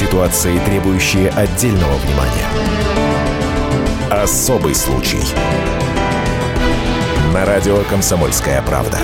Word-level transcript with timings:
Ситуации, 0.00 0.58
требующие 0.64 1.28
отдельного 1.28 1.94
внимания. 1.96 2.48
Особый 4.10 4.74
случай. 4.74 5.20
На 7.34 7.44
радио 7.44 7.82
«Комсомольская 7.82 8.62
правда». 8.62 8.98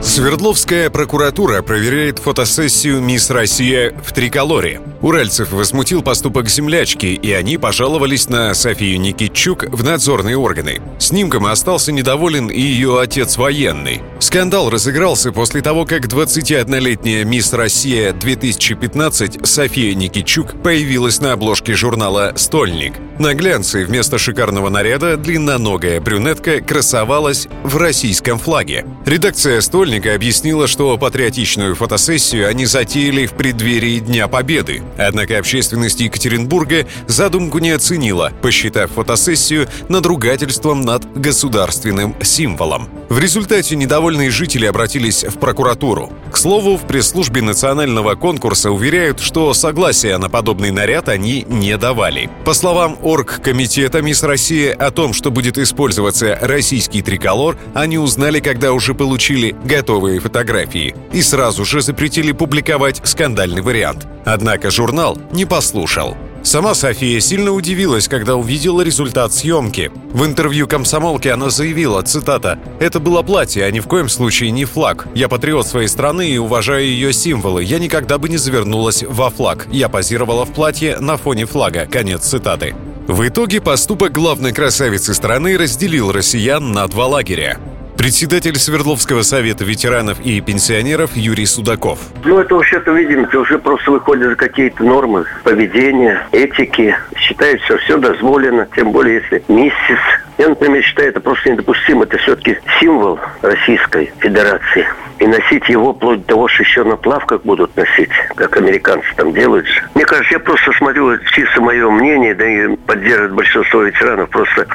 Свердловская 0.00 0.88
прокуратура 0.88 1.60
проверяет 1.60 2.18
фотосессию 2.18 3.02
«Мисс 3.02 3.28
Россия» 3.28 3.92
в 4.02 4.10
Триколоре. 4.14 4.80
Уральцев 5.04 5.52
возмутил 5.52 6.02
поступок 6.02 6.48
землячки, 6.48 7.08
и 7.08 7.30
они 7.32 7.58
пожаловались 7.58 8.30
на 8.30 8.54
Софию 8.54 8.98
Никитчук 8.98 9.64
в 9.64 9.84
надзорные 9.84 10.38
органы. 10.38 10.80
Снимком 10.98 11.44
остался 11.44 11.92
недоволен 11.92 12.48
и 12.48 12.58
ее 12.58 12.98
отец 12.98 13.36
военный. 13.36 14.00
Скандал 14.18 14.70
разыгрался 14.70 15.30
после 15.30 15.60
того, 15.60 15.84
как 15.84 16.06
21-летняя 16.06 17.22
«Мисс 17.24 17.52
Россия-2015» 17.52 19.44
София 19.44 19.94
Никитчук 19.94 20.62
появилась 20.62 21.20
на 21.20 21.34
обложке 21.34 21.74
журнала 21.74 22.32
«Стольник». 22.36 22.94
На 23.18 23.34
глянце 23.34 23.84
вместо 23.84 24.16
шикарного 24.16 24.70
наряда 24.70 25.18
длинноногая 25.18 26.00
брюнетка 26.00 26.62
красовалась 26.62 27.46
в 27.62 27.76
российском 27.76 28.38
флаге. 28.38 28.86
Редакция 29.04 29.60
«Стольника» 29.60 30.14
объяснила, 30.14 30.66
что 30.66 30.96
патриотичную 30.96 31.76
фотосессию 31.76 32.48
они 32.48 32.64
затеяли 32.64 33.26
в 33.26 33.34
преддверии 33.34 33.98
Дня 33.98 34.28
Победы. 34.28 34.82
Однако 34.96 35.38
общественность 35.38 36.00
Екатеринбурга 36.00 36.86
задумку 37.06 37.58
не 37.58 37.70
оценила, 37.70 38.32
посчитав 38.42 38.92
фотосессию 38.92 39.68
надругательством 39.88 40.82
над 40.82 41.04
государственным 41.18 42.14
символом. 42.22 42.88
В 43.08 43.18
результате 43.18 43.76
недовольные 43.76 44.30
жители 44.30 44.66
обратились 44.66 45.24
в 45.24 45.38
прокуратуру. 45.38 46.12
К 46.30 46.36
слову, 46.36 46.76
в 46.76 46.86
пресс-службе 46.86 47.42
национального 47.42 48.14
конкурса 48.14 48.70
уверяют, 48.70 49.20
что 49.20 49.52
согласия 49.54 50.18
на 50.18 50.28
подобный 50.28 50.70
наряд 50.70 51.08
они 51.08 51.44
не 51.48 51.76
давали. 51.76 52.30
По 52.44 52.54
словам 52.54 52.98
оргкомитета 53.02 54.02
«Мисс 54.02 54.22
Россия» 54.22 54.74
о 54.74 54.90
том, 54.90 55.12
что 55.12 55.30
будет 55.30 55.58
использоваться 55.58 56.38
российский 56.40 57.02
триколор, 57.02 57.56
они 57.74 57.98
узнали, 57.98 58.40
когда 58.40 58.72
уже 58.72 58.94
получили 58.94 59.54
готовые 59.64 60.20
фотографии. 60.20 60.94
И 61.12 61.22
сразу 61.22 61.64
же 61.64 61.82
запретили 61.82 62.32
публиковать 62.32 63.00
скандальный 63.04 63.62
вариант. 63.62 64.06
Однако 64.24 64.70
журнал 64.70 65.18
не 65.32 65.44
послушал. 65.44 66.16
Сама 66.44 66.74
София 66.74 67.20
сильно 67.20 67.52
удивилась, 67.52 68.06
когда 68.06 68.36
увидела 68.36 68.82
результат 68.82 69.32
съемки. 69.32 69.90
В 70.12 70.26
интервью 70.26 70.68
комсомолке 70.68 71.32
она 71.32 71.48
заявила, 71.48 72.02
цитата, 72.02 72.58
«Это 72.80 73.00
было 73.00 73.22
платье, 73.22 73.64
а 73.64 73.70
ни 73.70 73.80
в 73.80 73.86
коем 73.86 74.10
случае 74.10 74.50
не 74.50 74.66
флаг. 74.66 75.08
Я 75.14 75.28
патриот 75.28 75.66
своей 75.66 75.88
страны 75.88 76.28
и 76.28 76.36
уважаю 76.36 76.84
ее 76.84 77.14
символы. 77.14 77.64
Я 77.64 77.78
никогда 77.78 78.18
бы 78.18 78.28
не 78.28 78.36
завернулась 78.36 79.02
во 79.02 79.30
флаг. 79.30 79.66
Я 79.70 79.88
позировала 79.88 80.44
в 80.44 80.52
платье 80.52 80.98
на 81.00 81.16
фоне 81.16 81.46
флага». 81.46 81.86
Конец 81.90 82.26
цитаты. 82.26 82.74
В 83.08 83.26
итоге 83.26 83.62
поступок 83.62 84.12
главной 84.12 84.52
красавицы 84.52 85.14
страны 85.14 85.56
разделил 85.56 86.12
россиян 86.12 86.72
на 86.72 86.86
два 86.88 87.06
лагеря. 87.06 87.58
Председатель 88.04 88.56
Свердловского 88.56 89.22
совета 89.22 89.64
ветеранов 89.64 90.20
и 90.20 90.38
пенсионеров 90.42 91.16
Юрий 91.16 91.46
Судаков. 91.46 92.00
Ну, 92.22 92.38
это 92.38 92.54
вообще-то, 92.54 92.92
видите, 92.92 93.38
уже 93.38 93.58
просто 93.58 93.92
выходят 93.92 94.28
за 94.28 94.36
какие-то 94.36 94.84
нормы 94.84 95.24
поведения, 95.42 96.28
этики. 96.30 96.94
Считают, 97.16 97.62
что 97.62 97.78
все 97.78 97.96
дозволено, 97.96 98.68
тем 98.76 98.92
более, 98.92 99.22
если 99.22 99.42
миссис. 99.48 99.98
Я, 100.36 100.53
например, 100.64 100.82
считаю, 100.82 101.08
это 101.10 101.20
просто 101.20 101.50
недопустимо. 101.50 102.04
Это 102.04 102.16
все-таки 102.18 102.58
символ 102.80 103.18
Российской 103.42 104.12
Федерации. 104.18 104.86
И 105.20 105.26
носить 105.26 105.68
его 105.68 105.92
вплоть 105.92 106.20
до 106.22 106.26
того, 106.26 106.48
что 106.48 106.62
еще 106.62 106.84
на 106.84 106.96
плавках 106.96 107.42
будут 107.42 107.76
носить, 107.76 108.10
как 108.34 108.56
американцы 108.56 109.06
там 109.16 109.32
делают. 109.32 109.66
Мне 109.94 110.04
кажется, 110.04 110.34
я 110.34 110.40
просто 110.40 110.72
смотрю, 110.72 111.16
чисто 111.32 111.60
мое 111.60 111.88
мнение, 111.88 112.34
да 112.34 112.46
и 112.46 112.76
поддерживает 112.76 113.32
большинство 113.32 113.82
ветеранов, 113.82 114.28
просто 114.30 114.66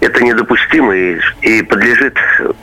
это 0.00 0.22
недопустимо 0.22 0.94
и, 0.94 1.18
и 1.42 1.62
подлежит 1.62 2.16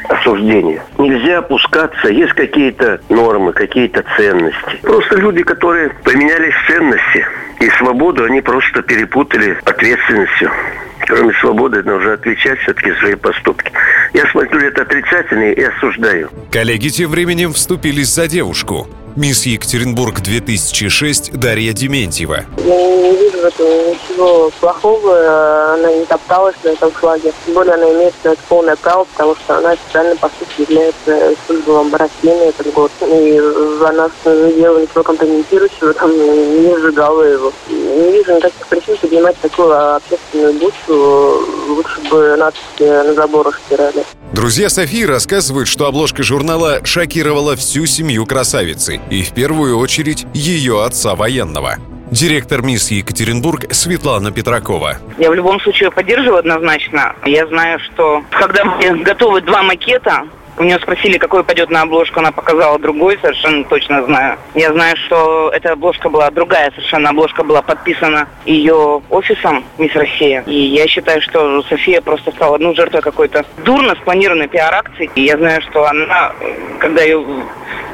осуждению. 0.08 0.82
Нельзя 0.98 1.40
опускаться, 1.40 2.08
есть 2.08 2.34
какие-то 2.34 3.02
нормы, 3.10 3.52
какие-то 3.52 4.06
ценности. 4.16 4.80
Просто 4.82 5.18
люди, 5.18 5.44
которые 5.44 5.90
поменялись 5.90 6.54
ценности 6.68 7.26
и 7.60 7.70
свободу, 7.72 8.24
они 8.24 8.42
просто 8.42 8.82
перепутали 8.82 9.58
ответственностью 9.66 10.52
кроме 11.06 11.34
свободы, 11.34 11.84
нужно 11.84 12.14
отвечать 12.14 12.60
все-таки 12.76 13.00
свои 13.00 13.16
поступки. 13.16 13.72
Я 14.14 14.26
смотрю 14.32 14.68
это 14.68 14.84
отрицательно 14.84 15.52
и 15.52 15.64
осуждаю. 15.64 16.30
Коллеги 16.52 16.90
тем 16.90 17.12
временем 17.12 17.54
вступились 17.54 18.10
за 18.10 18.28
девушку. 18.28 18.88
Мисс 19.16 19.46
Екатеринбург 19.46 20.20
2006 20.20 21.32
Дарья 21.40 21.72
Дементьева. 21.72 22.44
Я 22.58 22.88
не 22.88 23.16
вижу 23.16 23.38
в 23.38 23.46
этом 23.46 23.66
ничего 23.66 24.52
плохого. 24.60 25.74
Она 25.74 25.90
не 25.94 26.06
топталась 26.06 26.56
на 26.66 26.70
этом 26.70 26.92
флаге. 26.92 27.32
Тем 27.46 27.56
более 27.56 27.76
она 27.76 27.94
имеет 27.94 28.14
на 28.26 28.30
это 28.30 28.42
полное 28.50 28.76
право, 28.76 29.06
потому 29.06 29.36
что 29.36 29.58
она 29.58 29.72
официально, 29.72 30.18
по 30.18 30.30
сути, 30.38 30.70
является 30.70 31.34
символом 31.48 31.96
России 31.96 32.50
этот 32.50 32.74
год. 32.74 32.92
И 33.04 33.42
она 33.88 34.10
не 34.26 34.54
делала 34.54 34.80
ничего 34.80 35.04
компрометирующего, 35.04 35.94
там 35.94 36.12
не 36.12 36.78
сжигала 36.78 37.24
его. 37.24 37.54
Не 37.70 38.12
вижу 38.12 38.36
никаких 38.36 38.68
причин 38.68 38.98
поднимать 38.98 39.38
такую 39.38 39.96
общественную 39.96 40.54
бучу. 40.56 41.46
Бы 42.16 42.38
надписи 42.38 42.84
на 42.84 43.14
заборах 43.14 43.60
стирали. 43.66 44.06
Друзья 44.32 44.70
Софии 44.70 45.04
рассказывают, 45.04 45.68
что 45.68 45.86
обложка 45.86 46.24
журнала 46.24 46.80
шокировала 46.86 47.58
всю 47.58 47.86
семью 47.88 48.26
красавицы, 48.26 49.02
и 49.10 49.22
в 49.22 49.34
первую 49.34 49.78
очередь 49.78 50.26
ее 50.34 50.86
отца 50.86 51.16
военного. 51.16 51.76
Директор 52.12 52.62
МИС 52.62 52.92
Екатеринбург 52.92 53.66
Светлана 53.74 54.32
Петракова. 54.32 55.00
Я 55.18 55.30
в 55.30 55.34
любом 55.34 55.60
случае 55.60 55.92
поддерживаю 55.92 56.40
однозначно. 56.40 57.14
Я 57.26 57.48
знаю, 57.48 57.80
что 57.80 58.24
когда 58.32 58.64
мне 58.64 58.96
готовы 58.96 59.42
два 59.42 59.62
макета, 59.62 60.24
у 60.58 60.64
нее 60.64 60.80
спросили, 60.80 61.18
какой 61.18 61.44
пойдет 61.44 61.70
на 61.70 61.82
обложку, 61.82 62.20
она 62.20 62.32
показала 62.32 62.80
другой, 62.80 63.18
совершенно 63.22 63.64
точно 63.66 64.04
знаю. 64.06 64.38
Я 64.54 64.72
знаю, 64.72 64.96
что 64.98 65.52
эта 65.54 65.74
обложка 65.74 66.10
была 66.10 66.30
другая, 66.32 66.72
совершенно 66.72 67.10
обложка 67.10 67.44
была 67.44 67.62
подписана 67.62 68.28
ее 68.46 69.02
офисом 69.10 69.66
Мисс 69.78 69.94
Россия. 69.94 70.44
И 70.48 70.56
я 70.56 70.88
считаю, 70.88 71.22
что 71.22 71.62
София 71.64 72.02
просто 72.02 72.32
стала 72.32 72.58
ну, 72.58 72.74
жертвой 72.74 73.02
какой-то 73.02 73.46
дурно 73.64 73.96
спланированной 73.96 74.48
пиар-акции. 74.48 75.10
И 75.16 75.24
я 75.24 75.38
знаю, 75.38 75.62
что 75.62 75.86
она, 75.86 76.32
когда 76.80 77.04
ее 77.04 77.24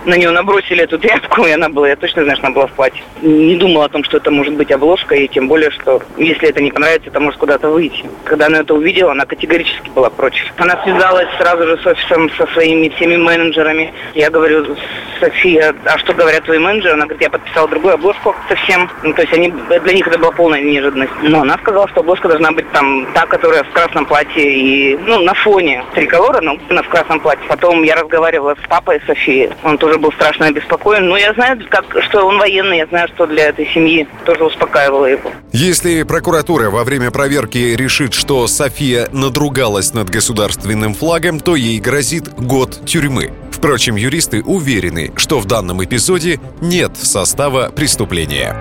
на 0.06 0.16
нее 0.16 0.32
набросили 0.32 0.84
эту 0.84 0.98
тряпку, 0.98 1.46
и 1.46 1.52
она 1.52 1.70
была, 1.70 1.90
я 1.90 1.96
точно 1.96 2.24
знаю, 2.24 2.38
что 2.38 2.48
она 2.48 2.56
была 2.56 2.68
в 2.68 2.72
платье. 2.72 3.04
Не 3.22 3.56
думала 3.56 3.86
о 3.86 3.90
том, 3.90 4.04
что 4.04 4.18
это 4.18 4.32
может 4.32 4.54
быть 4.56 4.72
обложка, 4.72 5.16
и 5.16 5.28
тем 5.28 5.48
более, 5.48 5.72
что 5.72 6.02
если 6.18 6.50
это 6.50 6.62
не 6.62 6.72
понравится, 6.72 7.10
это 7.10 7.20
может 7.20 7.40
куда-то 7.40 7.70
выйти. 7.70 8.06
Когда 8.24 8.48
она 8.48 8.60
это 8.60 8.74
увидела, 8.74 9.12
она 9.12 9.26
категорически 9.26 9.90
была 9.90 10.10
против. 10.10 10.52
Она 10.58 10.82
связалась 10.84 11.28
сразу 11.38 11.66
же 11.66 11.78
с 11.78 11.86
офисом, 11.86 12.30
со 12.32 12.48
своими 12.48 12.90
всеми 12.90 13.16
менеджерами. 13.16 13.94
Я 14.16 14.30
говорю, 14.30 14.76
София, 15.20 15.76
а 15.86 15.98
что 15.98 16.14
говорят 16.14 16.44
твои 16.44 16.58
менеджеры? 16.58 16.94
Она 16.94 17.06
говорит, 17.06 17.22
я 17.22 17.30
подписала 17.30 17.68
другую 17.68 17.94
обложку 17.94 18.36
совсем. 18.48 18.90
Ну, 19.04 19.14
то 19.14 19.22
есть 19.22 19.34
они, 19.34 19.52
для 19.52 19.94
них 19.94 20.08
это 20.08 20.18
была 20.18 20.32
полная 20.32 20.62
неожиданность. 20.62 21.14
Но 21.22 21.42
она 21.42 21.58
сказала, 21.58 21.88
что 21.90 22.02
обложка 22.02 22.28
должна 22.28 22.52
быть 22.52 22.70
там 22.72 23.08
та, 23.14 23.26
которая 23.26 23.64
в 23.64 23.70
красном 23.72 24.06
платье 24.06 24.44
и, 24.44 24.98
ну, 24.98 25.20
на 25.20 25.34
фоне 25.34 25.84
триколора, 25.94 26.42
но 26.42 26.58
в 26.58 26.90
красном 26.90 27.20
платье. 27.20 27.46
Потом 27.48 27.84
я 27.84 27.96
разговаривала 27.96 28.56
с 28.64 28.68
папой 28.68 29.02
Софии. 29.06 29.52
Он 29.64 29.78
тоже 29.92 30.00
был 30.00 30.12
страшно 30.14 30.48
обеспокоен. 30.48 31.08
Но 31.08 31.18
я 31.18 31.34
знаю, 31.34 31.60
как, 31.70 31.86
что 32.04 32.26
он 32.26 32.38
военный, 32.38 32.78
я 32.78 32.88
знаю, 32.88 33.08
что 33.14 33.28
для 33.28 33.50
этой 33.50 33.68
семьи 33.68 34.08
тоже 34.26 34.46
успокаивало 34.46 35.06
его. 35.06 35.32
Если 35.52 36.04
прокуратура 36.04 36.70
во 36.70 36.84
время 36.84 37.12
проверки 37.12 37.58
решит, 37.58 38.14
что 38.14 38.48
София 38.48 39.10
надругалась 39.12 39.94
над 39.94 40.10
государственным 40.10 40.94
флагом, 40.94 41.40
то 41.40 41.56
ей 41.56 41.80
грозит 41.80 42.34
год 42.36 42.86
тюрьмы. 42.86 43.34
Впрочем, 43.52 43.96
юристы 43.96 44.42
уверены, 44.44 45.12
что 45.18 45.40
в 45.40 45.46
данном 45.46 45.84
эпизоде 45.84 46.40
нет 46.62 46.96
состава 46.98 47.70
преступления. 47.70 48.56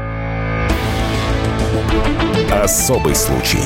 Особый 2.50 3.14
случай. 3.14 3.60